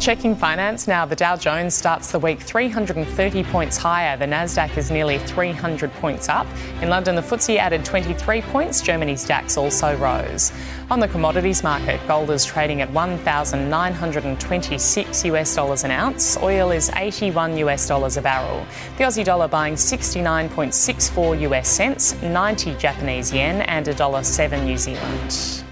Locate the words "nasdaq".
4.24-4.78